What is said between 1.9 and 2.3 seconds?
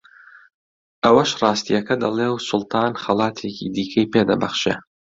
دەڵێ